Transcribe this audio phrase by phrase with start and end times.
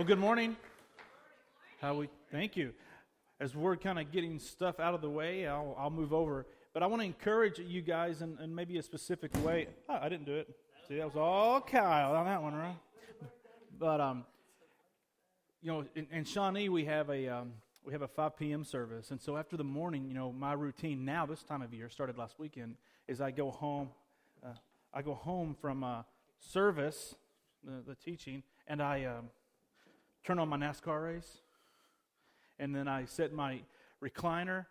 [0.00, 0.56] Well, good morning.
[1.82, 2.08] How we?
[2.32, 2.72] Thank you.
[3.38, 6.46] As we're kind of getting stuff out of the way, I'll, I'll move over.
[6.72, 9.68] But I want to encourage you guys in, in maybe a specific way.
[9.90, 10.48] Oh, I didn't do it.
[10.88, 12.76] See, that was all Kyle on that one, right?
[13.78, 14.24] But um,
[15.60, 17.52] you know, in, in Shawnee we have a um,
[17.84, 18.64] we have a 5 p.m.
[18.64, 21.90] service, and so after the morning, you know, my routine now this time of year
[21.90, 22.76] started last weekend
[23.06, 23.90] is I go home.
[24.42, 24.54] Uh,
[24.94, 26.04] I go home from uh,
[26.38, 27.16] service,
[27.62, 29.28] the, the teaching, and I um,
[30.24, 31.38] turn on my NASCAR race,
[32.58, 33.60] and then I set my
[34.02, 34.66] recliner,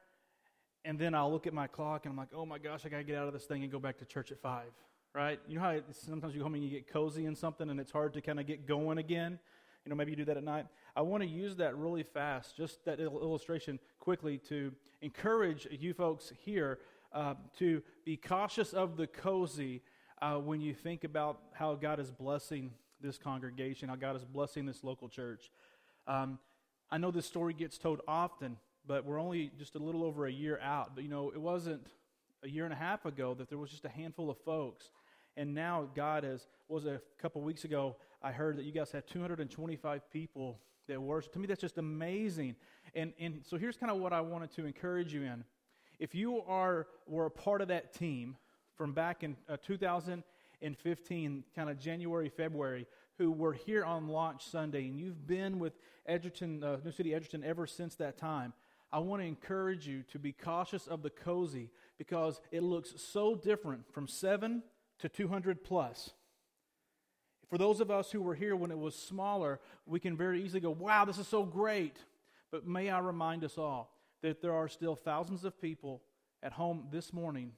[0.86, 2.98] and then I'll look at my clock, and I'm like, oh my gosh, I got
[2.98, 4.66] to get out of this thing and go back to church at 5,
[5.14, 5.40] right?
[5.48, 7.92] You know how sometimes you go home and you get cozy in something, and it's
[7.92, 9.40] hard to kind of get going again?
[9.86, 10.68] You know, maybe you do that at night.
[10.96, 14.72] I want to use that really fast, just that illustration quickly to
[15.02, 16.80] encourage you folks here
[17.14, 19.82] uh, to be cautious of the cozy
[20.22, 22.72] uh, when you think about how God is blessing
[23.02, 25.52] this congregation, how God is blessing this local church.
[26.08, 26.40] Um,
[26.92, 28.58] I know this story gets told often,
[28.88, 30.96] but we're only just a little over a year out.
[30.96, 31.88] But you know, it wasn't
[32.44, 34.92] a year and a half ago that there was just a handful of folks.
[35.38, 39.08] And now God has, was a couple weeks ago, I heard that you guys had
[39.08, 41.32] 225 people that worship.
[41.34, 42.56] To me, that's just amazing.
[42.96, 45.44] And, and so here's kind of what I wanted to encourage you in.
[46.00, 48.38] If you are were a part of that team
[48.76, 50.24] from back in uh, 2000
[50.62, 52.86] in 15, kind of January, February,
[53.18, 55.74] who were here on launch Sunday, and you've been with
[56.06, 58.54] Edgerton, uh, New City Edgerton ever since that time,
[58.92, 63.36] I want to encourage you to be cautious of the cozy because it looks so
[63.36, 64.64] different from 7
[65.00, 66.12] to 200 plus.
[67.50, 70.60] For those of us who were here when it was smaller, we can very easily
[70.60, 71.98] go, wow, this is so great.
[72.52, 76.02] But may I remind us all that there are still thousands of people
[76.44, 77.52] at home this morning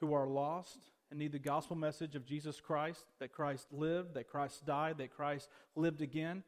[0.00, 0.78] who are lost
[1.10, 5.10] and need the gospel message of Jesus Christ, that Christ lived, that Christ died, that
[5.10, 6.44] Christ lived again,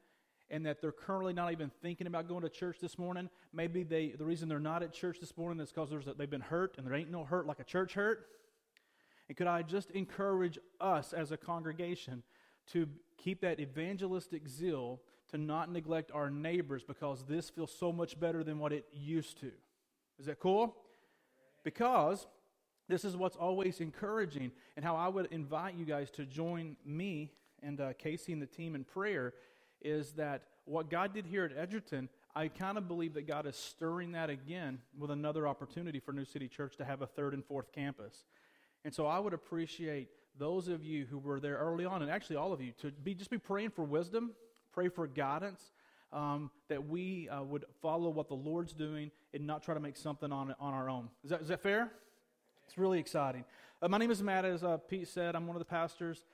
[0.51, 3.29] and that they're currently not even thinking about going to church this morning.
[3.53, 6.77] Maybe they, the reason they're not at church this morning is because they've been hurt,
[6.79, 8.27] and there ain't no hurt like a church hurt.
[9.29, 12.23] And could I just encourage us as a congregation
[12.73, 12.87] to
[13.17, 18.45] keep that evangelistic zeal, to not neglect our neighbors because this feels so much better
[18.45, 19.51] than what it used to?
[20.19, 20.77] Is that cool?
[21.65, 22.27] Because
[22.89, 27.33] this is what's always encouraging, and how I would invite you guys to join me
[27.63, 29.35] and uh, Casey and the team in prayer
[29.81, 33.57] is that what God did here at Edgerton, I kind of believe that God is
[33.57, 37.45] stirring that again with another opportunity for New City Church to have a third and
[37.45, 38.25] fourth campus.
[38.85, 42.37] And so I would appreciate those of you who were there early on, and actually
[42.37, 44.33] all of you, to be just be praying for wisdom,
[44.73, 45.73] pray for guidance,
[46.13, 49.97] um, that we uh, would follow what the Lord's doing and not try to make
[49.97, 51.09] something on on our own.
[51.25, 51.93] Is that is that fair?
[52.67, 53.45] It's really exciting.
[53.81, 55.35] Uh, my name is Matt, as uh, Pete said.
[55.35, 56.25] I'm one of the pastors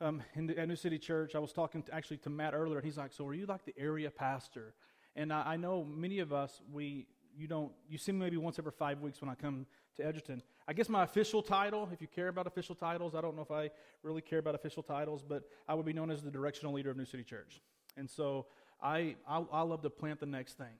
[0.00, 1.34] um, in the, at New City Church.
[1.34, 3.64] I was talking to, actually to Matt earlier, and he's like, "So, are you like
[3.64, 4.74] the area pastor?"
[5.16, 7.06] And I, I know many of us, we
[7.36, 9.66] you don't you see me maybe once every five weeks when I come
[9.96, 10.42] to Edgerton.
[10.68, 13.50] I guess my official title, if you care about official titles, I don't know if
[13.50, 13.70] I
[14.02, 16.96] really care about official titles, but I would be known as the directional leader of
[16.96, 17.60] New City Church.
[17.96, 18.46] And so
[18.82, 20.76] I I, I love to plant the next thing,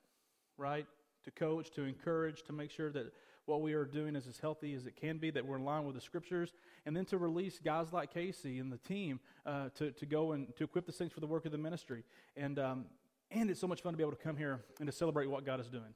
[0.58, 0.86] right?
[1.24, 3.12] To coach, to encourage, to make sure that
[3.46, 5.84] what we are doing is as healthy as it can be, that we're in line
[5.84, 6.52] with the scriptures,
[6.86, 10.54] and then to release guys like Casey and the team uh, to, to go and
[10.56, 12.04] to equip the saints for the work of the ministry.
[12.36, 12.84] And, um,
[13.30, 15.44] and it's so much fun to be able to come here and to celebrate what
[15.44, 15.94] God is doing.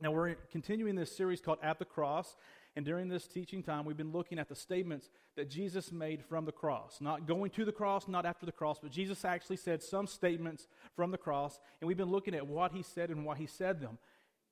[0.00, 2.36] Now, we're continuing this series called At the Cross.
[2.76, 6.44] And during this teaching time, we've been looking at the statements that Jesus made from
[6.44, 6.98] the cross.
[7.00, 10.66] Not going to the cross, not after the cross, but Jesus actually said some statements
[10.96, 11.60] from the cross.
[11.80, 13.98] And we've been looking at what he said and why he said them.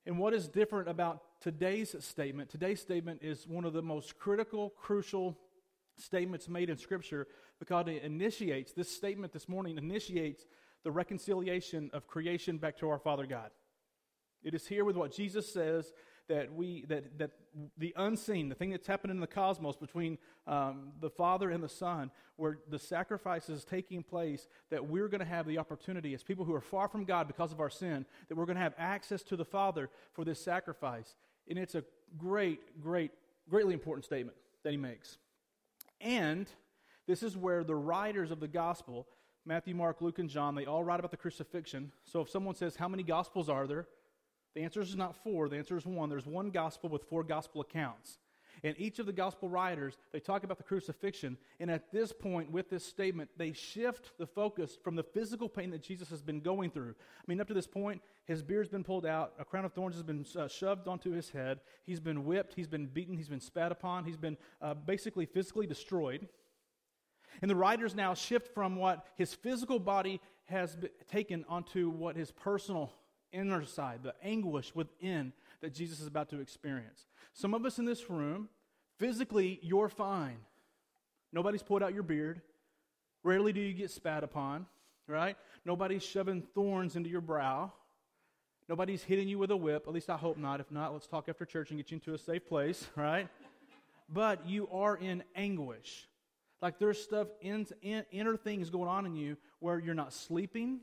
[0.05, 2.49] And what is different about today's statement?
[2.49, 5.37] Today's statement is one of the most critical, crucial
[5.97, 7.27] statements made in Scripture
[7.59, 10.45] because it initiates, this statement this morning initiates
[10.83, 13.51] the reconciliation of creation back to our Father God.
[14.41, 15.93] It is here with what Jesus says
[16.29, 17.31] that we that that
[17.77, 20.17] the unseen, the thing that's happening in the cosmos between
[20.47, 25.19] um, the Father and the Son, where the sacrifice is taking place, that we're going
[25.19, 28.05] to have the opportunity as people who are far from God because of our sin,
[28.27, 31.15] that we're going to have access to the Father for this sacrifice.
[31.49, 31.83] And it's a
[32.17, 33.11] great, great,
[33.49, 35.17] greatly important statement that he makes.
[36.01, 36.47] And
[37.07, 39.07] this is where the writers of the gospel,
[39.45, 41.91] Matthew, Mark, Luke, and John, they all write about the crucifixion.
[42.03, 43.87] So if someone says, How many gospels are there?
[44.55, 46.09] The answer is not four, the answer is one.
[46.09, 48.19] There's one gospel with four gospel accounts.
[48.63, 51.37] And each of the gospel writers, they talk about the crucifixion.
[51.59, 55.69] And at this point, with this statement, they shift the focus from the physical pain
[55.71, 56.95] that Jesus has been going through.
[56.97, 59.95] I mean, up to this point, his beard's been pulled out, a crown of thorns
[59.95, 63.41] has been uh, shoved onto his head, he's been whipped, he's been beaten, he's been
[63.41, 66.29] spat upon, he's been uh, basically physically destroyed.
[67.41, 70.77] And the writers now shift from what his physical body has
[71.11, 72.93] taken onto what his personal
[73.33, 75.33] inner side, the anguish within
[75.63, 77.07] that Jesus is about to experience.
[77.33, 78.49] Some of us in this room,
[78.99, 80.35] physically, you're fine.
[81.31, 82.41] Nobody's pulled out your beard.
[83.23, 84.65] Rarely do you get spat upon,
[85.07, 85.37] right?
[85.63, 87.71] Nobody's shoving thorns into your brow.
[88.67, 89.85] Nobody's hitting you with a whip.
[89.87, 90.59] At least I hope not.
[90.59, 93.29] If not, let's talk after church and get you into a safe place, right?
[94.09, 96.09] but you are in anguish.
[96.61, 100.81] Like there's stuff, in, in, inner things going on in you where you're not sleeping.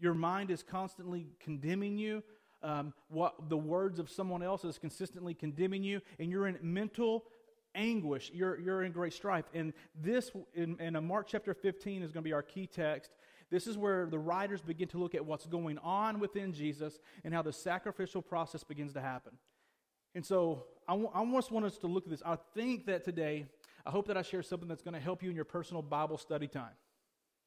[0.00, 2.22] Your mind is constantly condemning you.
[2.64, 7.24] Um, what the words of someone else is consistently condemning you, and you're in mental
[7.74, 8.30] anguish.
[8.32, 9.44] You're, you're in great strife.
[9.52, 13.10] And this, in, in Mark chapter 15, is going to be our key text.
[13.50, 17.34] This is where the writers begin to look at what's going on within Jesus and
[17.34, 19.32] how the sacrificial process begins to happen.
[20.14, 22.22] And so I, w- I just want us to look at this.
[22.24, 23.46] I think that today,
[23.84, 26.18] I hope that I share something that's going to help you in your personal Bible
[26.18, 26.72] study time.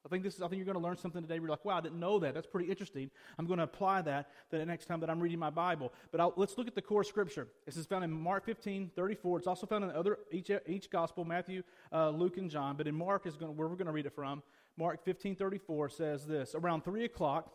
[0.07, 1.79] I think this is, I think you're going to learn something today you're like, wow,
[1.79, 2.33] I didn't know that.
[2.33, 3.11] That's pretty interesting.
[3.37, 5.91] I'm going to apply that the next time that I'm reading my Bible.
[6.11, 7.49] But I'll, let's look at the core scripture.
[7.65, 9.39] This is found in Mark 15, 34.
[9.39, 11.61] It's also found in other each, each gospel, Matthew,
[11.91, 12.77] uh, Luke, and John.
[12.77, 14.43] But in Mark is going, where we're going to read it from.
[14.77, 16.55] Mark 15, 34 says this.
[16.55, 17.51] Around 3 o'clock,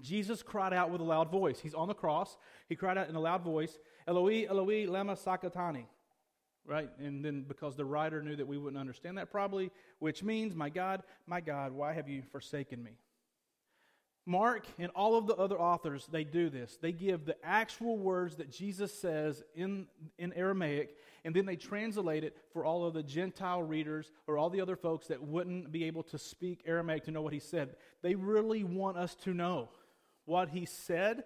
[0.00, 1.60] Jesus cried out with a loud voice.
[1.60, 2.36] He's on the cross.
[2.68, 3.78] He cried out in a loud voice,
[4.08, 5.86] Eloi, Eloi, lama sabachthani
[6.68, 6.90] right?
[6.98, 10.68] And then because the writer knew that we wouldn't understand that probably, which means, My
[10.68, 12.92] God, my God, why have you forsaken me?
[14.26, 16.76] Mark and all of the other authors, they do this.
[16.82, 19.86] They give the actual words that Jesus says in,
[20.18, 20.94] in Aramaic,
[21.24, 24.76] and then they translate it for all of the Gentile readers or all the other
[24.76, 27.76] folks that wouldn't be able to speak Aramaic to know what he said.
[28.02, 29.70] They really want us to know
[30.26, 31.24] what he said,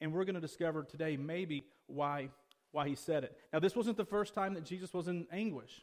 [0.00, 2.30] and we're going to discover today maybe why
[2.74, 3.36] why he said it.
[3.52, 5.82] Now, this wasn't the first time that Jesus was in anguish.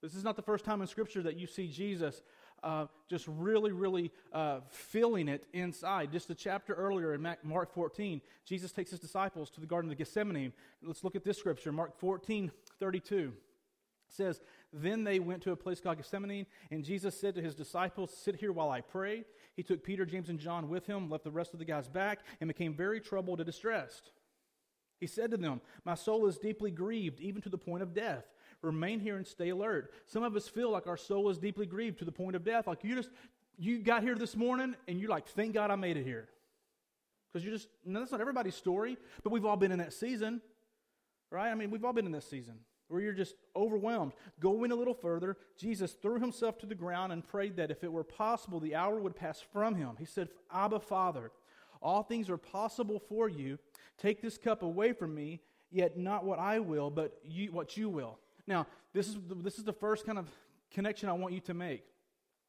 [0.00, 2.22] This is not the first time in Scripture that you see Jesus
[2.62, 6.12] uh, just really, really uh, feeling it inside.
[6.12, 9.98] Just a chapter earlier in Mark 14, Jesus takes his disciples to the Garden of
[9.98, 10.52] Gethsemane.
[10.82, 13.32] Let's look at this scripture, Mark 14, 32.
[14.10, 14.40] Says,
[14.72, 18.36] Then they went to a place called Gethsemane, and Jesus said to his disciples, Sit
[18.36, 19.24] here while I pray.
[19.56, 22.20] He took Peter, James, and John with him, left the rest of the guys back,
[22.40, 24.12] and became very troubled and distressed.
[25.00, 28.24] He said to them, My soul is deeply grieved, even to the point of death.
[28.62, 29.92] Remain here and stay alert.
[30.06, 32.66] Some of us feel like our soul is deeply grieved to the point of death.
[32.66, 33.10] Like you just,
[33.56, 36.28] you got here this morning and you're like, thank God I made it here.
[37.32, 40.40] Because you're just, no, that's not everybody's story, but we've all been in that season,
[41.30, 41.50] right?
[41.50, 42.54] I mean, we've all been in this season
[42.88, 44.12] where you're just overwhelmed.
[44.40, 47.92] Going a little further, Jesus threw himself to the ground and prayed that if it
[47.92, 49.90] were possible, the hour would pass from him.
[49.98, 51.30] He said, Abba, Father,
[51.80, 53.58] all things are possible for you.
[53.98, 55.40] Take this cup away from me,
[55.70, 58.18] yet not what I will, but you, what you will.
[58.46, 60.28] Now, this is, the, this is the first kind of
[60.70, 61.84] connection I want you to make.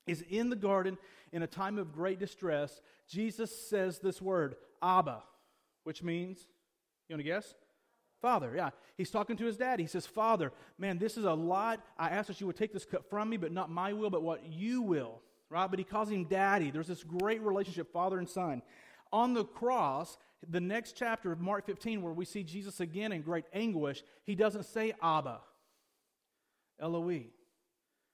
[0.08, 0.98] Is in the garden,
[1.32, 5.22] in a time of great distress, Jesus says this word, Abba,
[5.84, 6.48] which means,
[7.08, 7.54] you want to guess?
[8.22, 8.70] Father, yeah.
[8.98, 9.80] He's talking to his dad.
[9.80, 11.82] He says, Father, man, this is a lot.
[11.98, 14.24] I ask that you would take this cup from me, but not my will, but
[14.24, 15.22] what you will.
[15.50, 15.70] Right?
[15.70, 16.70] But he calls him daddy.
[16.70, 18.62] There's this great relationship, father and son.
[19.12, 20.18] On the cross,
[20.48, 24.36] the next chapter of Mark 15, where we see Jesus again in great anguish, he
[24.36, 25.40] doesn't say Abba,
[26.80, 27.28] Eloi.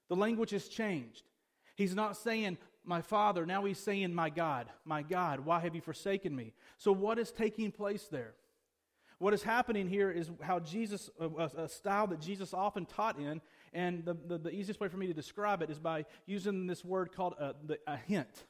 [0.09, 1.23] The language has changed.
[1.75, 5.81] He's not saying, My Father, now he's saying, My God, my God, why have you
[5.81, 6.53] forsaken me?
[6.77, 8.33] So, what is taking place there?
[9.17, 13.41] What is happening here is how Jesus, a, style that Jesus often taught in,
[13.73, 16.83] and the, the, the, easiest way for me to describe it is by using this
[16.83, 18.45] word called a, the, a hint.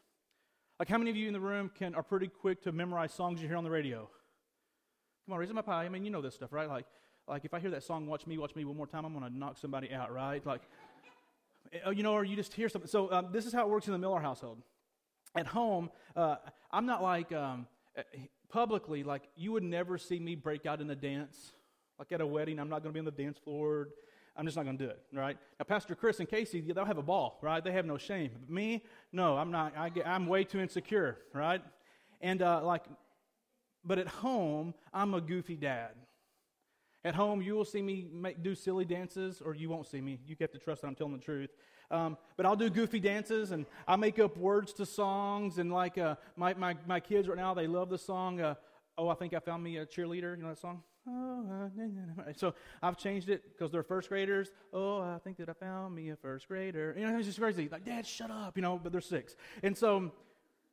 [0.79, 3.41] Like, how many of you in the room can are pretty quick to memorize songs
[3.41, 4.09] you hear on the radio?
[5.25, 5.85] Come on, raise my pie.
[5.85, 6.67] I mean, you know this stuff, right?
[6.67, 6.85] Like,
[7.27, 9.29] like if I hear that song, "Watch Me, Watch Me" one more time, I'm to
[9.29, 10.45] knock somebody out, right?
[10.45, 10.61] Like,
[11.71, 12.89] eh, you know, or you just hear something.
[12.89, 14.61] So um, this is how it works in the Miller household.
[15.33, 16.35] At home, uh,
[16.71, 18.03] I'm not like um, eh,
[18.49, 21.53] publicly like you would never see me break out in a dance.
[21.97, 23.87] Like at a wedding, I'm not to be on the dance floor
[24.37, 25.37] I'm just not going to do it, right?
[25.59, 27.63] Now, Pastor Chris and Casey, they'll have a ball, right?
[27.63, 28.31] They have no shame.
[28.39, 29.77] But me, no, I'm not.
[29.77, 31.61] I get, I'm way too insecure, right?
[32.21, 32.83] And uh, like,
[33.83, 35.91] but at home, I'm a goofy dad.
[37.05, 40.19] At home, you will see me make, do silly dances, or you won't see me.
[40.25, 41.51] You have to trust that I'm telling the truth.
[41.91, 45.59] Um, but I'll do goofy dances, and I make up words to songs.
[45.59, 48.55] And like uh, my, my, my kids right now, they love the song, uh,
[48.97, 50.37] Oh, I Think I Found Me a Cheerleader.
[50.37, 50.81] You know that song?
[51.07, 51.69] Oh,
[52.35, 54.49] so I've changed it because they're first graders.
[54.73, 56.95] Oh, I think that I found me a first grader.
[56.97, 57.69] You know, it's just crazy.
[57.71, 58.55] Like, Dad, shut up.
[58.55, 59.35] You know, but they're six.
[59.61, 60.11] And so,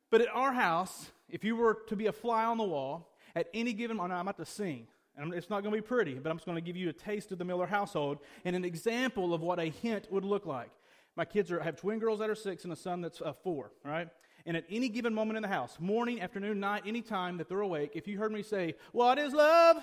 [0.09, 3.47] but at our house, if you were to be a fly on the wall at
[3.53, 4.87] any given moment, I'm about to sing.
[5.15, 6.93] And it's not going to be pretty, but I'm just going to give you a
[6.93, 10.71] taste of the Miller household and an example of what a hint would look like.
[11.15, 13.33] My kids are, I have twin girls that are six and a son that's uh,
[13.43, 14.07] four, right?
[14.47, 17.61] And at any given moment in the house, morning, afternoon, night, any time that they're
[17.61, 19.77] awake, if you heard me say, What is love?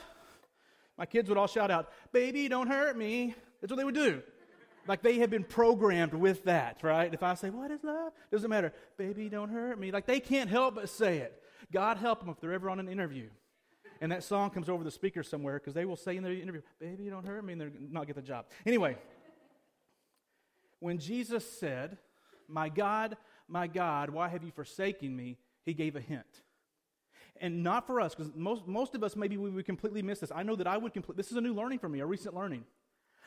[1.00, 3.34] My kids would all shout out, Baby, don't hurt me.
[3.60, 4.22] That's what they would do.
[4.86, 7.12] Like they have been programmed with that, right?
[7.12, 8.12] If I say, What is love?
[8.30, 8.74] Doesn't matter.
[8.98, 9.92] Baby, don't hurt me.
[9.92, 11.42] Like they can't help but say it.
[11.72, 13.30] God help them if they're ever on an interview.
[14.02, 16.60] And that song comes over the speaker somewhere because they will say in their interview,
[16.78, 18.44] Baby, don't hurt me, and they're not get the job.
[18.66, 18.98] Anyway,
[20.80, 21.96] when Jesus said,
[22.46, 23.16] My God,
[23.48, 25.38] my God, why have you forsaken me?
[25.64, 26.42] He gave a hint.
[27.40, 30.30] And not for us, because most, most of us maybe we would completely miss this.
[30.34, 32.34] I know that I would complete, this is a new learning for me, a recent
[32.34, 32.64] learning.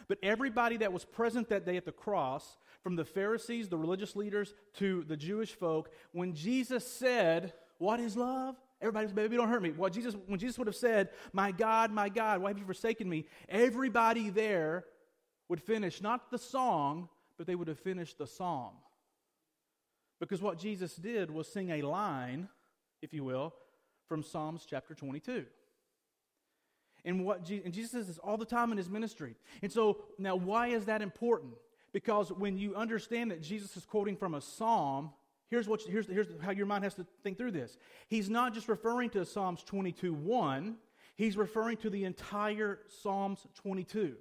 [0.08, 4.16] But everybody that was present that day at the cross, from the Pharisees, the religious
[4.16, 8.56] leaders, to the Jewish folk, when Jesus said, What is love?
[8.82, 9.72] Everybody said, Baby, don't hurt me.
[9.72, 13.10] Well, Jesus, when Jesus would have said, My God, my God, why have you forsaken
[13.10, 13.26] me?
[13.48, 14.86] Everybody there
[15.48, 18.74] would finish not the song, but they would have finished the psalm.
[20.20, 22.50] Because what Jesus did was sing a line,
[23.02, 23.54] if you will,
[24.08, 25.46] from Psalms chapter 22.
[27.06, 29.36] And what Je- and Jesus says this all the time in his ministry.
[29.62, 31.54] And so now why is that important?
[31.92, 35.12] Because when you understand that Jesus is quoting from a psalm,
[35.50, 37.78] here's what here's, here's how your mind has to think through this.
[38.08, 40.78] He's not just referring to Psalms 22 1,
[41.16, 44.16] he's referring to the entire Psalms 22.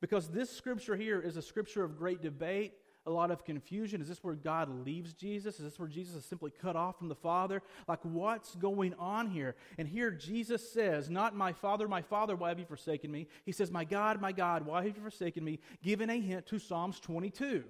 [0.00, 2.74] Because this scripture here is a scripture of great debate
[3.06, 4.00] a lot of confusion.
[4.00, 5.56] Is this where God leaves Jesus?
[5.58, 7.62] Is this where Jesus is simply cut off from the Father?
[7.88, 9.56] Like, what's going on here?
[9.78, 13.26] And here Jesus says, Not my Father, my Father, why have you forsaken me?
[13.44, 15.60] He says, My God, my God, why have you forsaken me?
[15.82, 17.64] Giving a hint to Psalms 22.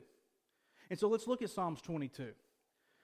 [0.90, 2.32] And so let's look at Psalms 22.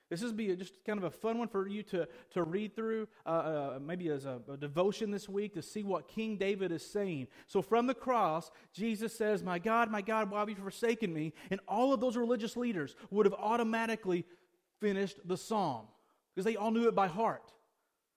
[0.09, 3.09] This is be just kind of a fun one for you to, to read through,
[3.25, 6.87] uh, uh, maybe as a, a, devotion this week to see what King David is
[6.87, 7.27] saying.
[7.49, 11.33] So from the cross, Jesus says, My God, my God, why have you forsaken me?
[11.51, 14.25] And all of those religious leaders would have automatically
[14.81, 15.87] finished the psalm
[16.35, 17.53] because they all knew it by heart.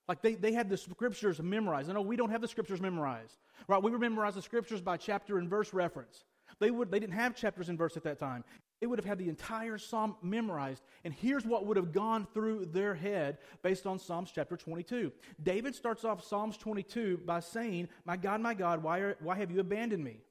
[0.07, 1.89] Like they, they had the scriptures memorized.
[1.89, 3.37] I know we don't have the scriptures memorized.
[3.67, 3.81] Right?
[3.81, 6.23] We memorize the scriptures by chapter and verse reference.
[6.59, 8.43] They, would, they didn't have chapters and verse at that time.
[8.79, 10.83] They would have had the entire psalm memorized.
[11.03, 15.11] And here's what would have gone through their head based on Psalms chapter 22.
[15.43, 19.51] David starts off Psalms 22 by saying, My God, my God, why, are, why have
[19.51, 20.21] you abandoned me?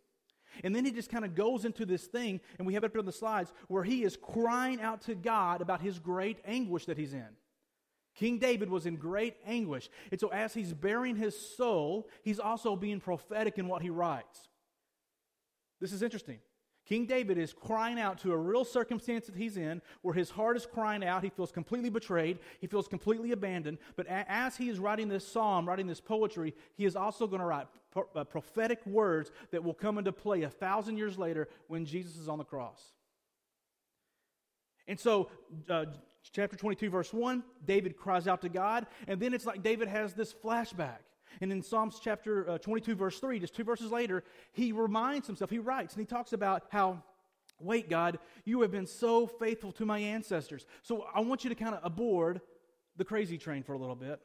[0.64, 2.98] And then he just kind of goes into this thing, and we have it up
[2.98, 6.96] on the slides, where he is crying out to God about his great anguish that
[6.96, 7.28] he's in.
[8.14, 9.90] King David was in great anguish.
[10.10, 14.48] And so, as he's baring his soul, he's also being prophetic in what he writes.
[15.80, 16.38] This is interesting.
[16.88, 20.56] King David is crying out to a real circumstance that he's in where his heart
[20.56, 21.22] is crying out.
[21.22, 22.38] He feels completely betrayed.
[22.60, 23.76] He feels completely abandoned.
[23.94, 27.46] But as he is writing this psalm, writing this poetry, he is also going to
[27.46, 27.66] write
[28.14, 32.26] uh, prophetic words that will come into play a thousand years later when Jesus is
[32.26, 32.82] on the cross.
[34.86, 35.28] And so,
[35.68, 35.84] uh,
[36.32, 38.86] chapter 22, verse 1, David cries out to God.
[39.06, 41.00] And then it's like David has this flashback.
[41.40, 45.50] And in Psalms chapter uh, 22, verse 3, just two verses later, he reminds himself,
[45.50, 47.02] he writes, and he talks about how,
[47.60, 50.66] wait, God, you have been so faithful to my ancestors.
[50.82, 52.40] So I want you to kind of aboard
[52.96, 54.20] the crazy train for a little bit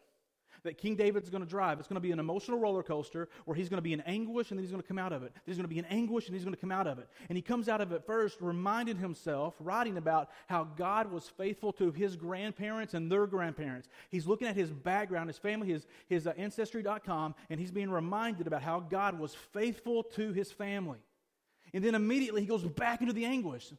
[0.63, 1.79] that King David's going to drive.
[1.79, 4.51] It's going to be an emotional roller coaster where he's going to be in anguish
[4.51, 5.33] and then he's going to come out of it.
[5.45, 7.09] He's going to be in anguish and he's going to come out of it.
[7.29, 11.73] And he comes out of it first reminding himself, writing about how God was faithful
[11.73, 13.87] to his grandparents and their grandparents.
[14.09, 18.47] He's looking at his background, his family, his, his uh, ancestry.com, and he's being reminded
[18.47, 20.99] about how God was faithful to his family.
[21.73, 23.71] And then immediately he goes back into the anguish.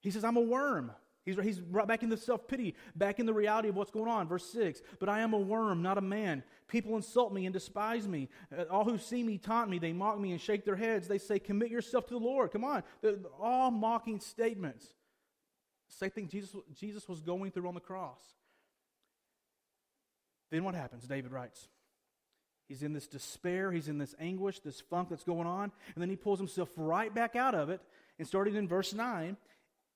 [0.00, 0.92] He says, I'm a worm.
[1.28, 4.08] He's, he's right back in the self pity, back in the reality of what's going
[4.08, 4.26] on.
[4.26, 6.42] Verse 6 But I am a worm, not a man.
[6.68, 8.28] People insult me and despise me.
[8.56, 9.78] Uh, all who see me taunt me.
[9.78, 11.06] They mock me and shake their heads.
[11.06, 12.50] They say, Commit yourself to the Lord.
[12.50, 12.82] Come on.
[13.02, 14.86] They're all mocking statements.
[15.88, 18.20] Same thing Jesus, Jesus was going through on the cross.
[20.50, 21.06] Then what happens?
[21.06, 21.68] David writes.
[22.68, 26.10] He's in this despair, he's in this anguish, this funk that's going on, and then
[26.10, 27.80] he pulls himself right back out of it.
[28.18, 29.36] And starting in verse 9,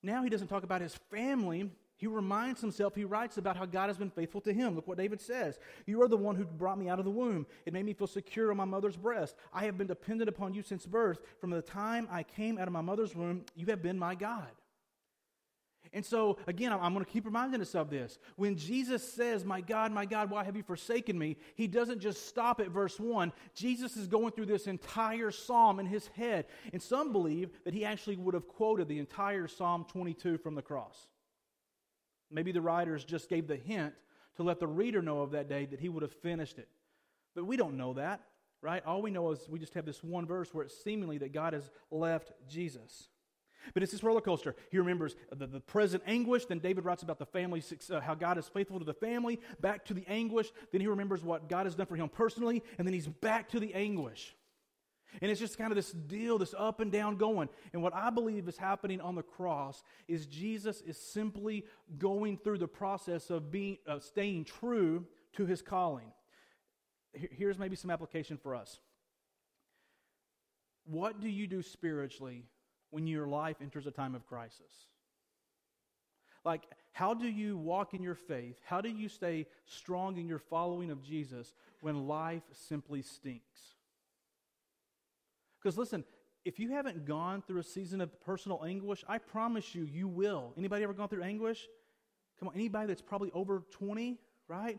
[0.02, 1.70] now he doesn't talk about his family.
[1.96, 4.74] He reminds himself, he writes about how God has been faithful to him.
[4.74, 7.46] Look what David says You are the one who brought me out of the womb.
[7.64, 9.36] It made me feel secure on my mother's breast.
[9.54, 11.20] I have been dependent upon you since birth.
[11.40, 14.50] From the time I came out of my mother's womb, you have been my God.
[15.94, 18.18] And so, again, I'm going to keep reminding us of this.
[18.36, 21.36] When Jesus says, My God, my God, why have you forsaken me?
[21.54, 23.30] He doesn't just stop at verse 1.
[23.54, 26.46] Jesus is going through this entire psalm in his head.
[26.72, 30.62] And some believe that he actually would have quoted the entire Psalm 22 from the
[30.62, 31.08] cross.
[32.30, 33.92] Maybe the writers just gave the hint
[34.36, 36.68] to let the reader know of that day that he would have finished it.
[37.34, 38.22] But we don't know that,
[38.62, 38.82] right?
[38.86, 41.52] All we know is we just have this one verse where it's seemingly that God
[41.52, 43.08] has left Jesus.
[43.74, 44.54] But it's this roller coaster.
[44.70, 46.46] He remembers the, the present anguish.
[46.46, 49.84] Then David writes about the family, uh, how God is faithful to the family, back
[49.86, 50.50] to the anguish.
[50.72, 53.60] Then he remembers what God has done for him personally, and then he's back to
[53.60, 54.34] the anguish.
[55.20, 57.50] And it's just kind of this deal, this up and down going.
[57.72, 61.66] And what I believe is happening on the cross is Jesus is simply
[61.98, 66.12] going through the process of being, uh, staying true to his calling.
[67.12, 68.80] Here's maybe some application for us.
[70.84, 72.46] What do you do spiritually
[72.92, 74.86] when your life enters a time of crisis?
[76.44, 78.56] Like, how do you walk in your faith?
[78.64, 83.60] How do you stay strong in your following of Jesus when life simply stinks?
[85.60, 86.04] Because listen,
[86.44, 90.52] if you haven't gone through a season of personal anguish, I promise you, you will.
[90.58, 91.68] Anybody ever gone through anguish?
[92.38, 94.18] Come on, anybody that's probably over 20,
[94.48, 94.78] right?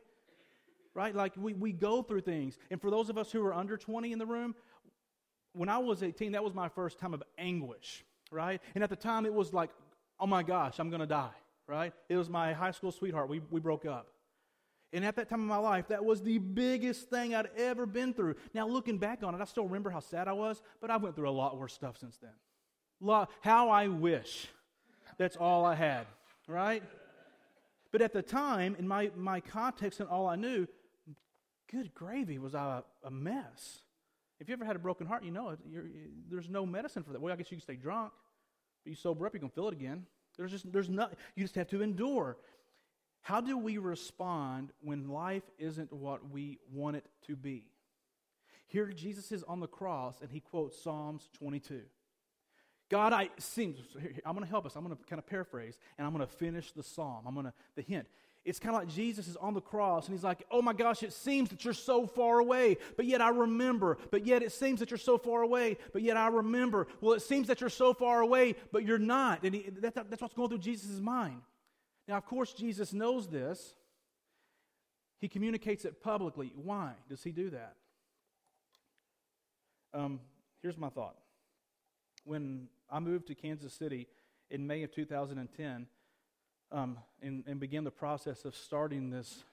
[0.94, 1.16] Right?
[1.16, 2.58] Like we, we go through things.
[2.70, 4.54] And for those of us who are under 20 in the room,
[5.54, 8.62] when I was 18, that was my first time of anguish, right?
[8.76, 9.70] And at the time, it was like,
[10.20, 11.36] oh my gosh, I'm going to die,
[11.68, 11.94] right?
[12.10, 13.30] It was my high school sweetheart.
[13.30, 14.08] We, we broke up.
[14.92, 18.14] And at that time of my life, that was the biggest thing I'd ever been
[18.14, 18.36] through.
[18.54, 21.16] Now, looking back on it, I still remember how sad I was, but I went
[21.16, 22.32] through a lot worse stuff since then.
[23.42, 24.48] How I wish
[25.18, 26.06] that's all I had,
[26.48, 26.84] right?
[27.92, 30.68] But at the time, in my, my context and all I knew,
[31.72, 33.84] good gravy, was a mess.
[34.40, 35.60] If you ever had a broken heart, you know it.
[36.30, 37.22] there's no medicine for that.
[37.22, 38.12] Well, I guess you can stay drunk,
[38.84, 40.06] but you sober up, you can feel it again.
[40.38, 41.14] There's just there's not.
[41.36, 42.38] You just have to endure.
[43.22, 47.68] How do we respond when life isn't what we want it to be?
[48.68, 51.84] Here, Jesus is on the cross and he quotes Psalms 22.
[52.90, 53.76] God, I seem,
[54.26, 54.76] I'm going to help us.
[54.76, 57.24] I'm going to kind of paraphrase and I'm going to finish the psalm.
[57.26, 58.08] I'm going to, the hint.
[58.46, 61.02] It's kind of like Jesus is on the cross and he's like, oh my gosh,
[61.02, 63.98] it seems that you're so far away, but yet I remember.
[64.12, 66.88] But yet it seems that you're so far away, but yet I remember.
[67.00, 69.44] Well, it seems that you're so far away, but you're not.
[69.44, 71.42] And he, that, that's what's going through Jesus' mind.
[72.06, 73.76] Now, of course, Jesus knows this.
[75.22, 76.52] He communicates it publicly.
[76.54, 77.76] Why does he do that?
[79.94, 80.20] Um,
[80.62, 81.16] here's my thought.
[82.26, 84.08] When I moved to Kansas City
[84.50, 85.88] in May of 2010
[86.74, 89.44] um, and, and began the process of starting this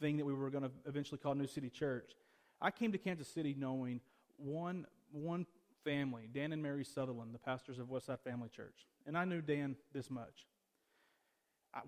[0.00, 2.12] thing that we were going to eventually call New City Church,
[2.60, 4.00] I came to Kansas City knowing
[4.36, 5.46] one, one
[5.84, 8.86] family, Dan and Mary Sutherland, the pastors of Westside Family Church.
[9.06, 10.46] And I knew Dan this much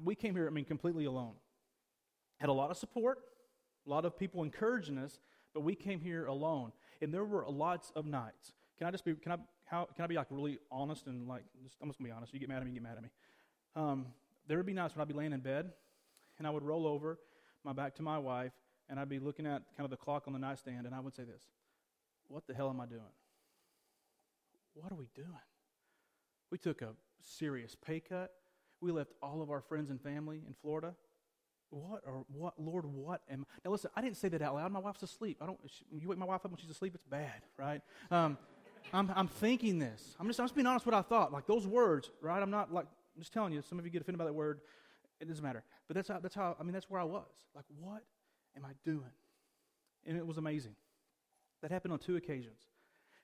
[0.04, 1.34] we came here, I mean, completely alone.
[2.38, 3.18] Had a lot of support,
[3.86, 5.18] a lot of people encouraging us,
[5.54, 6.72] but we came here alone.
[7.00, 8.52] And there were lots of nights.
[8.78, 11.44] Can I just be, can I, how, can I be like really honest and like,
[11.62, 12.32] just, I'm just gonna be honest.
[12.32, 13.10] You get mad at me, you get mad at me.
[13.74, 14.06] Um,
[14.46, 15.72] there would be nights when I'd be laying in bed
[16.38, 17.18] and I would roll over
[17.64, 18.52] my back to my wife
[18.88, 21.14] and I'd be looking at kind of the clock on the nightstand and I would
[21.14, 21.42] say this
[22.28, 23.02] What the hell am I doing?
[24.74, 25.28] What are we doing?
[26.50, 26.90] We took a
[27.22, 28.32] serious pay cut.
[28.80, 30.94] We left all of our friends and family in Florida.
[31.70, 34.70] What or what, Lord, what am Now listen, I didn't say that out loud.
[34.72, 35.38] My wife's asleep.
[35.40, 37.80] I don't, she, you wake my wife up when she's asleep, it's bad, right?
[38.10, 38.36] Um,
[38.92, 40.14] I'm, I'm thinking this.
[40.20, 41.32] I'm just, I'm just being honest what I thought.
[41.32, 42.42] Like those words, right?
[42.42, 44.60] I'm not like, I'm just telling you, some of you get offended by that word.
[45.20, 45.62] It doesn't matter.
[45.86, 47.30] But that's how, that's how, I mean, that's where I was.
[47.54, 48.02] Like, what
[48.56, 49.12] am I doing?
[50.06, 50.74] And it was amazing.
[51.62, 52.60] That happened on two occasions.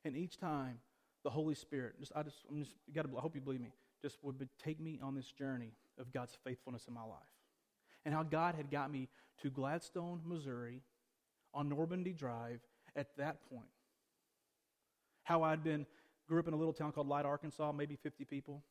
[0.05, 0.79] And each time,
[1.25, 3.73] the Holy Spirit, just, I just, I'm just, you gotta, I hope you believe me
[4.01, 7.19] just would take me on this journey of God's faithfulness in my life.
[8.05, 9.09] And how God had got me
[9.43, 10.83] to Gladstone, Missouri,
[11.53, 12.61] on Normandy Drive
[12.97, 13.69] at that point.
[15.25, 15.87] How I'd been,
[16.29, 18.63] grew up in a little town called Light, Arkansas, maybe 50 people.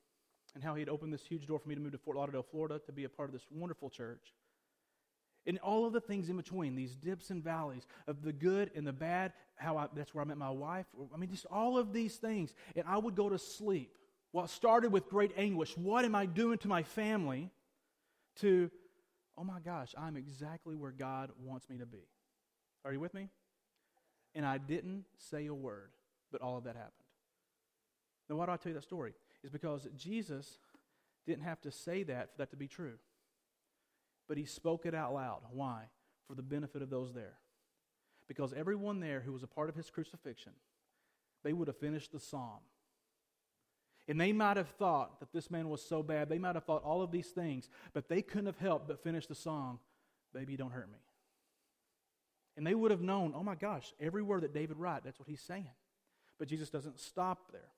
[0.58, 2.42] And how he had opened this huge door for me to move to Fort Lauderdale,
[2.42, 4.34] Florida to be a part of this wonderful church.
[5.46, 8.86] And all of the things in between, these dips and valleys of the good and
[8.86, 10.88] the bad, how I, that's where I met my wife.
[11.14, 12.56] I mean, just all of these things.
[12.76, 14.00] And I would go to sleep
[14.32, 17.52] what started with great anguish, what am I doing to my family,
[18.38, 18.72] to,
[19.38, 22.08] oh my gosh, I'm exactly where God wants me to be.
[22.84, 23.30] Are you with me?
[24.34, 25.92] And I didn't say a word,
[26.32, 26.94] but all of that happened.
[28.28, 29.14] Now, why do I tell you that story?
[29.48, 30.60] Is because Jesus
[31.26, 33.00] didn't have to say that for that to be true.
[34.28, 35.40] But he spoke it out loud.
[35.52, 35.86] Why?
[36.28, 37.40] For the benefit of those there.
[38.28, 40.52] Because everyone there who was a part of his crucifixion,
[41.44, 42.60] they would have finished the psalm
[44.08, 46.30] and they might have thought that this man was so bad.
[46.30, 49.28] They might have thought all of these things, but they couldn't have helped but finish
[49.28, 49.80] the song,
[50.34, 51.00] Baby, Don't Hurt Me.
[52.56, 55.28] And they would have known, oh my gosh, every word that David wrote, that's what
[55.28, 55.70] he's saying.
[56.40, 57.70] But Jesus doesn't stop there.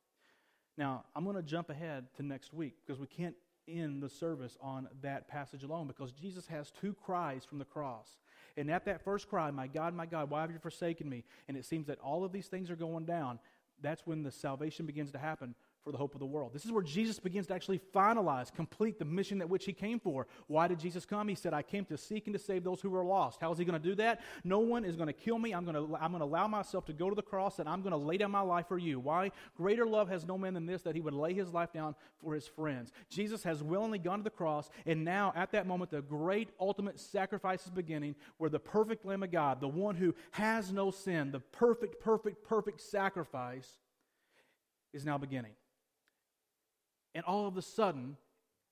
[0.77, 3.35] Now, I'm going to jump ahead to next week because we can't
[3.67, 8.17] end the service on that passage alone because Jesus has two cries from the cross.
[8.57, 11.23] And at that first cry, My God, my God, why have you forsaken me?
[11.47, 13.39] And it seems that all of these things are going down.
[13.81, 15.55] That's when the salvation begins to happen
[15.89, 16.53] for the hope of the world.
[16.53, 19.99] This is where Jesus begins to actually finalize, complete the mission that which he came
[19.99, 20.27] for.
[20.45, 21.27] Why did Jesus come?
[21.27, 23.41] He said, I came to seek and to save those who were lost.
[23.41, 24.21] How is he going to do that?
[24.43, 25.51] No one is going to kill me.
[25.51, 27.81] I'm going to, I'm going to allow myself to go to the cross and I'm
[27.81, 28.99] going to lay down my life for you.
[28.99, 29.31] Why?
[29.57, 32.35] Greater love has no man than this, that he would lay his life down for
[32.35, 32.91] his friends.
[33.09, 36.99] Jesus has willingly gone to the cross, and now at that moment, the great ultimate
[36.99, 41.31] sacrifice is beginning, where the perfect Lamb of God, the one who has no sin,
[41.31, 43.79] the perfect, perfect, perfect sacrifice,
[44.93, 45.53] is now beginning.
[47.15, 48.17] And all of a sudden,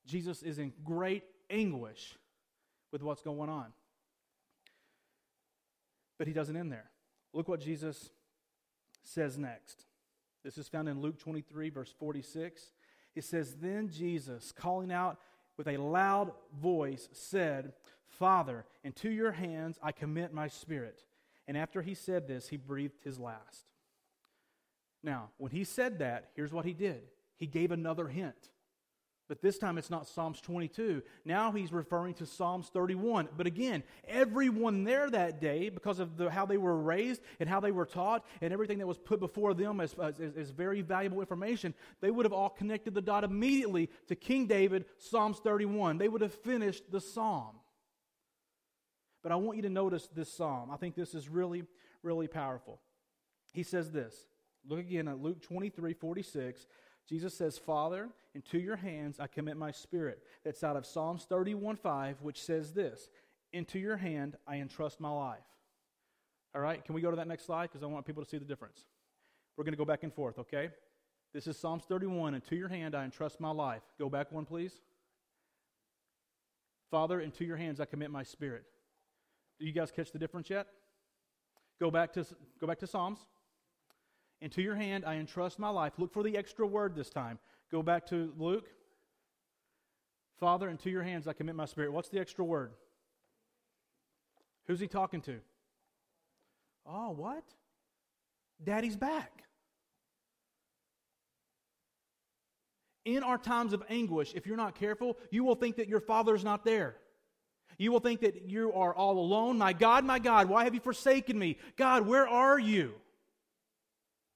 [0.06, 2.16] Jesus is in great anguish
[2.92, 3.68] with what's going on.
[6.18, 6.90] But he doesn't end there.
[7.34, 8.10] Look what Jesus
[9.04, 9.86] says next.
[10.44, 12.72] This is found in Luke 23, verse 46.
[13.16, 15.20] It says, Then Jesus, calling out
[15.58, 17.74] with a loud voice, said,
[18.08, 21.04] Father, into your hands I commit my spirit.
[21.48, 23.66] And after he said this, he breathed his last.
[25.04, 27.02] Now, when he said that, here's what he did
[27.38, 28.50] he gave another hint.
[29.28, 31.02] But this time it's not Psalms 22.
[31.26, 33.28] Now he's referring to Psalms 31.
[33.36, 37.60] But again, everyone there that day, because of the, how they were raised and how
[37.60, 41.20] they were taught and everything that was put before them as, as, as very valuable
[41.20, 45.98] information, they would have all connected the dot immediately to King David, Psalms 31.
[45.98, 47.58] They would have finished the psalm.
[49.24, 50.72] But I want you to notice this psalm.
[50.72, 51.64] I think this is really,
[52.02, 52.80] really powerful.
[53.52, 54.16] He says this.
[54.66, 56.66] Look again at Luke 23 46.
[57.08, 60.24] Jesus says, Father, into your hands I commit my spirit.
[60.44, 63.10] That's out of Psalms 31 5, which says this
[63.54, 65.40] Into your hand I entrust my life.
[66.54, 67.70] All right, can we go to that next slide?
[67.70, 68.86] Because I want people to see the difference.
[69.56, 70.70] We're going to go back and forth, okay?
[71.34, 72.36] This is Psalms 31.
[72.36, 73.84] Into your hand I entrust my life.
[74.00, 74.74] Go back one, please.
[76.90, 78.64] Father, into your hands I commit my spirit.
[79.60, 80.68] Do you guys catch the difference yet?
[81.80, 82.26] Go back to,
[82.60, 83.20] go back to Psalms.
[84.42, 85.94] Into your hand I entrust my life.
[85.98, 87.40] Look for the extra word this time.
[87.72, 88.68] Go back to Luke.
[90.40, 91.92] Father, into your hands I commit my spirit.
[91.92, 92.72] What's the extra word?
[94.68, 95.40] Who's he talking to?
[96.86, 97.44] Oh, what?
[98.64, 99.44] Daddy's back.
[103.06, 106.44] In our times of anguish, if you're not careful, you will think that your father's
[106.44, 106.98] not there.
[107.78, 109.58] You will think that you are all alone.
[109.58, 111.58] My God, my God, why have you forsaken me?
[111.78, 112.94] God, where are you?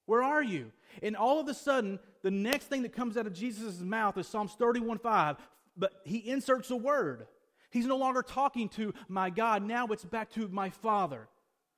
[0.06, 0.72] Where are you?
[1.02, 4.28] And all of a sudden, the next thing that comes out of Jesus' mouth is
[4.28, 5.38] Psalms 31 5,
[5.78, 7.28] but he inserts a word.
[7.70, 9.64] He's no longer talking to my God.
[9.64, 11.30] Now it's back to my Father.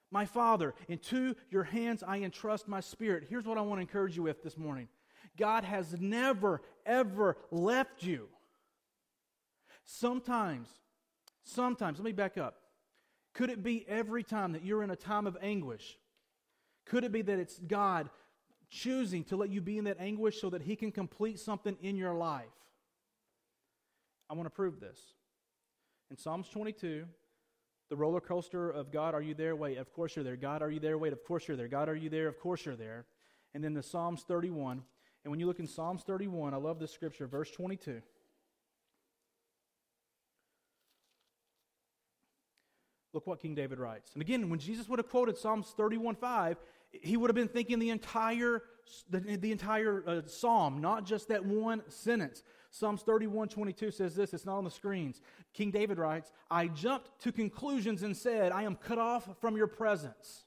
[0.10, 3.26] My Father, into your hands I entrust my spirit.
[3.30, 4.88] Here's what I want to encourage you with this morning
[5.38, 8.28] God has never, ever left you.
[9.86, 10.70] Sometimes,
[11.44, 12.58] sometimes, let me back up.
[13.34, 15.98] Could it be every time that you're in a time of anguish?
[16.86, 18.10] Could it be that it's God
[18.69, 21.96] choosing to let you be in that anguish so that He can complete something in
[21.96, 22.46] your life?
[24.30, 25.00] I want to prove this.
[26.10, 27.06] In Psalms 22,
[27.89, 29.56] the roller coaster of God, are you there?
[29.56, 30.36] Wait, of course you're there.
[30.36, 30.98] God, are you there?
[30.98, 31.67] Wait, of course you're there.
[31.67, 32.28] God, are you there?
[32.28, 33.06] Of course you're there.
[33.54, 34.82] And then the Psalms 31.
[35.24, 38.02] And when you look in Psalms 31, I love this scripture, verse 22.
[43.13, 44.12] Look what King David writes.
[44.13, 46.58] And again, when Jesus would have quoted Psalms 31 5,
[46.91, 48.63] he would have been thinking the entire,
[49.10, 52.43] the, the entire uh, psalm, not just that one sentence.
[52.71, 55.21] Psalms 31 22 says this, it's not on the screens.
[55.54, 59.67] King David writes, I jumped to conclusions and said, I am cut off from your
[59.67, 60.45] presence.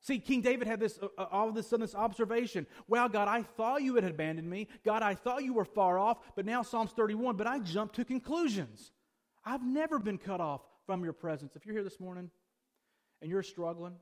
[0.00, 2.68] See, King David had this uh, uh all of a sudden this observation.
[2.86, 4.68] Wow, God, I thought you had abandoned me.
[4.84, 6.18] God, I thought you were far off.
[6.36, 8.92] But now Psalms 31, but I jumped to conclusions.
[9.46, 11.54] I've never been cut off from your presence.
[11.54, 12.30] If you're here this morning
[13.22, 13.94] and you're struggling,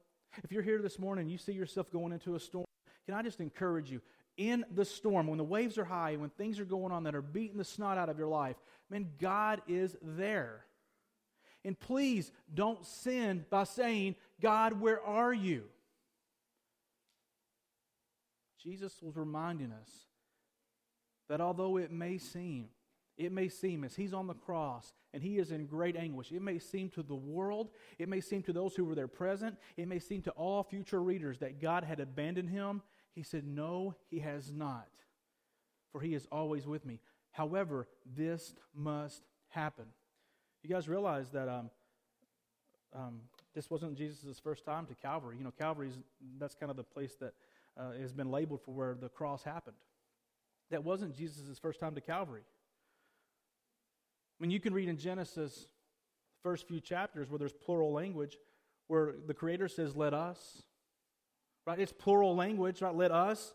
[0.42, 2.64] if you're here this morning and you see yourself going into a storm,
[3.04, 4.00] can I just encourage you?
[4.38, 7.22] In the storm, when the waves are high, when things are going on that are
[7.22, 8.56] beating the snot out of your life,
[8.90, 10.64] man, God is there.
[11.62, 15.64] And please don't sin by saying, God, where are you?
[18.62, 19.90] Jesus was reminding us
[21.28, 22.68] that although it may seem
[23.16, 26.42] it may seem as he's on the cross and he is in great anguish, it
[26.42, 29.86] may seem to the world, it may seem to those who were there present, it
[29.86, 32.82] may seem to all future readers that God had abandoned him.
[33.14, 34.88] He said, No, he has not,
[35.92, 37.00] for he is always with me.
[37.30, 39.86] However, this must happen.
[40.62, 41.70] You guys realize that um,
[42.94, 43.20] um,
[43.54, 45.36] this wasn't Jesus' first time to Calvary.
[45.38, 45.98] You know, Calvary's
[46.38, 47.34] that's kind of the place that
[47.78, 49.76] uh, has been labeled for where the cross happened.
[50.70, 52.42] That wasn't Jesus' first time to Calvary.
[54.38, 55.66] I mean, you can read in Genesis,
[56.42, 58.36] first few chapters where there's plural language,
[58.88, 60.62] where the Creator says, Let us.
[61.66, 61.78] right?
[61.78, 62.94] It's plural language, right?
[62.94, 63.54] Let us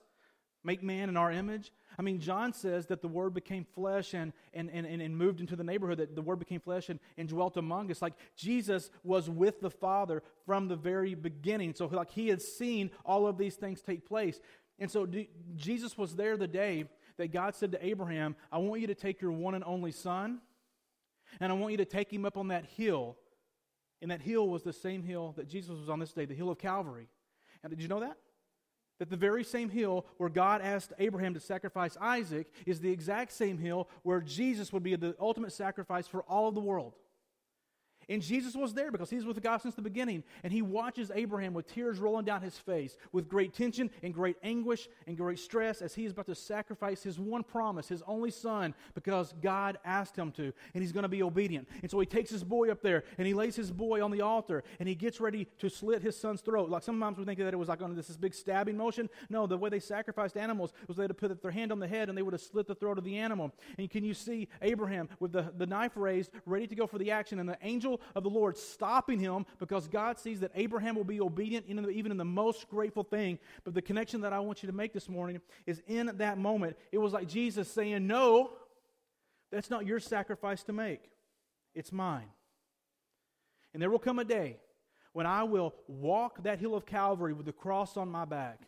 [0.63, 1.71] make man in our image.
[1.97, 5.55] I mean, John says that the Word became flesh and, and, and, and moved into
[5.55, 8.01] the neighborhood, that the Word became flesh and, and dwelt among us.
[8.01, 11.73] Like Jesus was with the Father from the very beginning.
[11.75, 14.39] So, like, he had seen all of these things take place.
[14.79, 15.07] And so,
[15.55, 16.85] Jesus was there the day
[17.17, 20.39] that God said to Abraham, I want you to take your one and only son,
[21.39, 23.17] and I want you to take him up on that hill.
[24.01, 26.49] And that hill was the same hill that Jesus was on this day, the hill
[26.49, 27.09] of Calvary.
[27.63, 28.17] And did you know that?
[28.99, 33.31] That the very same hill where God asked Abraham to sacrifice Isaac is the exact
[33.31, 36.95] same hill where Jesus would be the ultimate sacrifice for all of the world.
[38.09, 40.23] And Jesus was there because he's with God since the beginning.
[40.43, 44.35] And he watches Abraham with tears rolling down his face, with great tension and great
[44.43, 48.31] anguish and great stress as he is about to sacrifice his one promise, his only
[48.31, 50.51] son, because God asked him to.
[50.73, 51.67] And he's going to be obedient.
[51.81, 54.21] And so he takes his boy up there and he lays his boy on the
[54.21, 56.69] altar and he gets ready to slit his son's throat.
[56.69, 59.07] Like sometimes we think that it was like on this, big stabbing motion.
[59.29, 61.87] No, the way they sacrificed animals was they had to put their hand on the
[61.87, 63.53] head and they would have slit the throat of the animal.
[63.77, 67.11] And can you see Abraham with the, the knife raised, ready to go for the
[67.11, 67.39] action?
[67.39, 71.21] And the angel of the Lord stopping him because God sees that Abraham will be
[71.21, 73.39] obedient even in the most grateful thing.
[73.63, 76.77] But the connection that I want you to make this morning is in that moment,
[76.91, 78.51] it was like Jesus saying, No,
[79.51, 81.01] that's not your sacrifice to make,
[81.73, 82.29] it's mine.
[83.73, 84.57] And there will come a day
[85.13, 88.61] when I will walk that hill of Calvary with the cross on my back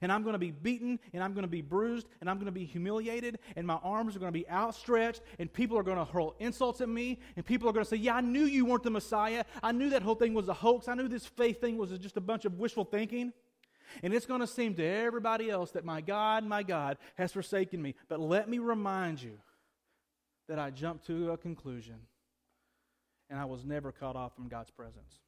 [0.00, 2.46] and I'm going to be beaten, and I'm going to be bruised, and I'm going
[2.46, 5.98] to be humiliated, and my arms are going to be outstretched, and people are going
[5.98, 8.64] to hurl insults at me, and people are going to say, Yeah, I knew you
[8.64, 9.44] weren't the Messiah.
[9.62, 10.88] I knew that whole thing was a hoax.
[10.88, 13.32] I knew this faith thing was just a bunch of wishful thinking.
[14.02, 17.82] And it's going to seem to everybody else that my God, my God, has forsaken
[17.82, 17.94] me.
[18.08, 19.38] But let me remind you
[20.48, 21.96] that I jumped to a conclusion,
[23.28, 25.18] and I was never cut off from God's presence.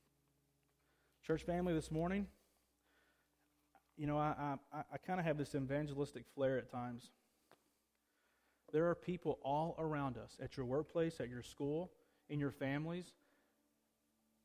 [1.27, 2.27] Church family, this morning,
[4.03, 7.13] you know, I, I, I kind of have this evangelistic flair at times.
[8.73, 11.93] There are people all around us at your workplace, at your school,
[12.29, 13.13] in your families,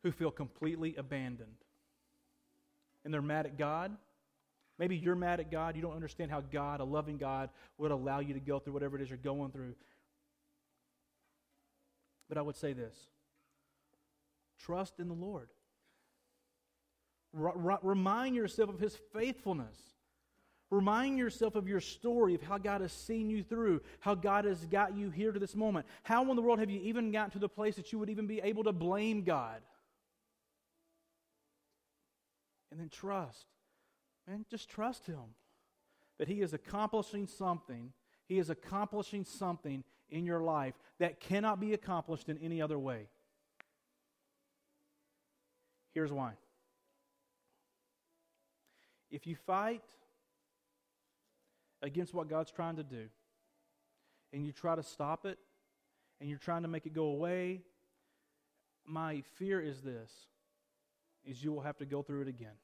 [0.03, 1.55] who feel completely abandoned.
[3.03, 3.97] And they're mad at God.
[4.77, 5.75] Maybe you're mad at God.
[5.75, 8.95] You don't understand how God, a loving God, would allow you to go through whatever
[8.95, 9.73] it is you're going through.
[12.29, 12.95] But I would say this
[14.59, 15.49] trust in the Lord.
[17.39, 19.77] R- remind yourself of his faithfulness.
[20.69, 24.65] Remind yourself of your story, of how God has seen you through, how God has
[24.65, 25.85] got you here to this moment.
[26.03, 28.27] How in the world have you even gotten to the place that you would even
[28.27, 29.61] be able to blame God?
[32.71, 33.45] And then trust.
[34.27, 35.35] Man, just trust Him
[36.19, 37.93] that He is accomplishing something.
[38.27, 43.07] He is accomplishing something in your life that cannot be accomplished in any other way.
[45.93, 46.33] Here's why.
[49.09, 49.81] If you fight
[51.81, 53.05] against what God's trying to do
[54.33, 55.37] and you try to stop it
[56.19, 57.61] and you're trying to make it go away,
[58.85, 60.11] my fear is this
[61.25, 62.55] is you will have to go through it again.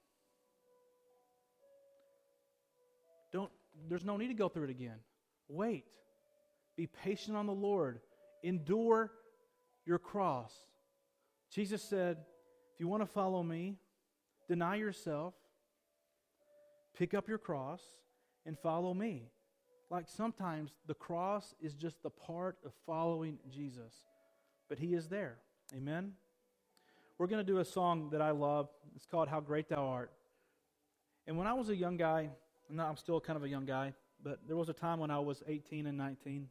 [3.32, 3.52] Don't
[3.90, 4.98] there's no need to go through it again.
[5.48, 5.86] Wait.
[6.76, 8.00] Be patient on the Lord.
[8.44, 9.12] Endure
[9.86, 10.54] your cross.
[11.52, 12.18] Jesus said,
[12.74, 13.78] if you want to follow me,
[14.48, 15.34] deny yourself,
[16.98, 17.82] pick up your cross
[18.46, 19.30] and follow me.
[19.90, 23.94] Like sometimes the cross is just the part of following Jesus,
[24.70, 25.38] but He is there.
[25.76, 26.14] Amen?
[27.18, 28.70] We're going to do a song that I love.
[28.96, 30.12] It's called How Great Thou Art.
[31.28, 32.30] And when I was a young guy,
[32.78, 35.44] I'm still kind of a young guy, but there was a time when I was
[35.48, 36.48] 18 and 19.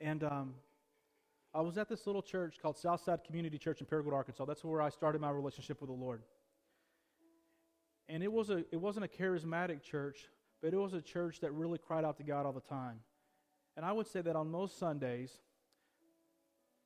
[0.00, 0.54] And um,
[1.54, 4.44] I was at this little church called Southside Community Church in Paragould, Arkansas.
[4.44, 6.22] That's where I started my relationship with the Lord.
[8.08, 10.28] And it, was a, it wasn't a charismatic church,
[10.62, 13.00] but it was a church that really cried out to God all the time.
[13.76, 15.32] And I would say that on most Sundays,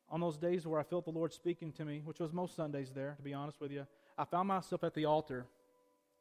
[0.09, 2.91] on those days where I felt the Lord speaking to me, which was most Sundays
[2.93, 3.87] there, to be honest with you,
[4.19, 5.47] I found myself at the altar,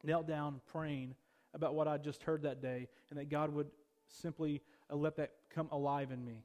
[0.03, 1.15] knelt down, praying
[1.53, 3.67] about what I just heard that day, and that God would
[4.07, 6.43] simply uh, let that come alive in me.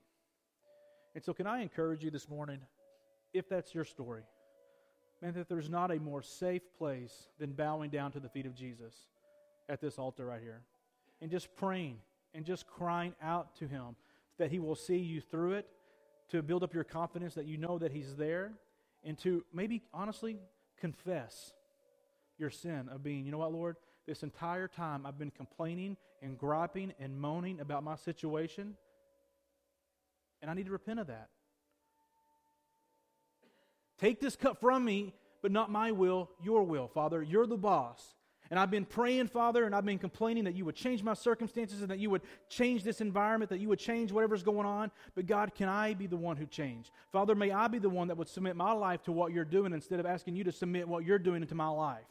[1.15, 2.61] And so, can I encourage you this morning,
[3.33, 4.23] if that's your story,
[5.25, 8.55] man, that there's not a more safe place than bowing down to the feet of
[8.55, 8.95] Jesus
[9.71, 10.61] at this altar right here
[11.23, 11.97] and just praying
[12.35, 13.97] and just crying out to Him
[14.39, 15.67] that He will see you through it,
[16.31, 18.53] to build up your confidence that you know that He's there,
[19.03, 20.37] and to maybe honestly
[20.79, 21.53] confess
[22.37, 26.37] your sin of being, you know what, Lord, this entire time I've been complaining and
[26.37, 28.75] griping and moaning about my situation,
[30.43, 31.29] and I need to repent of that.
[34.05, 37.23] Take this cup from me, but not my will, your will, Father.
[37.23, 38.15] You're the boss.
[38.51, 41.81] And I've been praying, Father, and I've been complaining that you would change my circumstances
[41.81, 44.91] and that you would change this environment, that you would change whatever's going on.
[45.15, 46.91] But God, can I be the one who changed?
[47.13, 49.73] Father, may I be the one that would submit my life to what you're doing
[49.73, 52.05] instead of asking you to submit what you're doing into my life.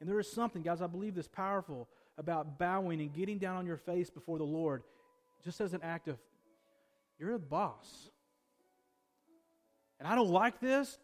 [0.00, 3.66] And there is something, guys, I believe this powerful about bowing and getting down on
[3.66, 4.82] your face before the Lord
[5.44, 6.16] just as an act of,
[7.18, 8.08] you're a boss.
[9.98, 10.98] And I don't like this,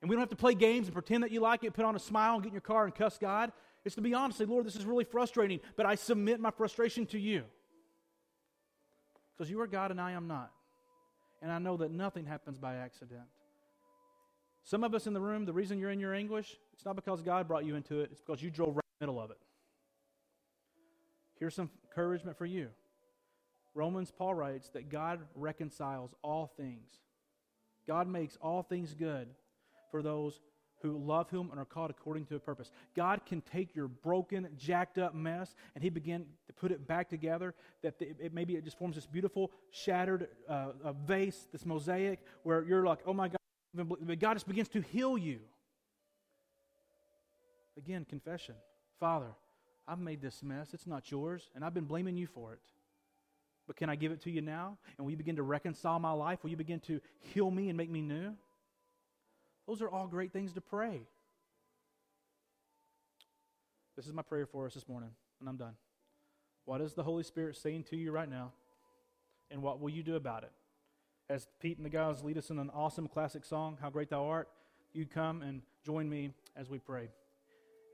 [0.00, 1.94] and we don't have to play games and pretend that you like it, put on
[1.94, 3.52] a smile and get in your car and cuss God.
[3.84, 7.06] It's to be honest, say, Lord, this is really frustrating, but I submit my frustration
[7.06, 7.44] to you.
[9.36, 10.50] Because you are God and I am not.
[11.40, 13.22] And I know that nothing happens by accident.
[14.64, 17.20] Some of us in the room, the reason you're in your anguish, it's not because
[17.20, 19.38] God brought you into it, it's because you drove right in the middle of it.
[21.38, 22.68] Here's some encouragement for you.
[23.74, 27.00] Romans, Paul writes that God reconciles all things.
[27.86, 29.28] God makes all things good
[29.90, 30.40] for those
[30.82, 32.70] who love him and are called according to a purpose.
[32.96, 37.08] God can take your broken, jacked up mess and he begin to put it back
[37.08, 42.64] together that it, maybe it just forms this beautiful shattered uh, vase, this mosaic where
[42.64, 43.36] you're like, oh my God,
[43.74, 45.38] but God just begins to heal you.
[47.78, 48.56] Again, confession.
[49.00, 49.32] Father,
[49.86, 50.74] I've made this mess.
[50.74, 52.60] It's not yours, and I've been blaming you for it.
[53.72, 54.76] But can I give it to you now?
[54.98, 56.40] And will you begin to reconcile my life?
[56.42, 58.34] Will you begin to heal me and make me new?
[59.66, 61.06] Those are all great things to pray.
[63.96, 65.08] This is my prayer for us this morning,
[65.40, 65.72] and I'm done.
[66.66, 68.52] What is the Holy Spirit saying to you right now?
[69.50, 70.52] And what will you do about it?
[71.30, 74.26] As Pete and the guys lead us in an awesome classic song, How Great Thou
[74.26, 74.50] Art,
[74.92, 77.08] you come and join me as we pray.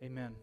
[0.03, 0.35] Amen.